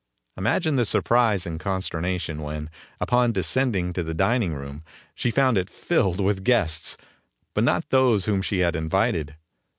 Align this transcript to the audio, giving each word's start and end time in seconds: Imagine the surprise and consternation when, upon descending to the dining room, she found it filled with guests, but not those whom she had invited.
Imagine 0.35 0.77
the 0.77 0.85
surprise 0.85 1.45
and 1.45 1.59
consternation 1.59 2.41
when, 2.41 2.71
upon 2.99 3.33
descending 3.33 3.93
to 3.93 4.01
the 4.01 4.15
dining 4.15 4.55
room, 4.55 4.83
she 5.13 5.29
found 5.29 5.59
it 5.59 5.69
filled 5.69 6.19
with 6.19 6.43
guests, 6.43 6.97
but 7.53 7.63
not 7.63 7.87
those 7.91 8.25
whom 8.25 8.41
she 8.41 8.61
had 8.61 8.75
invited. 8.75 9.35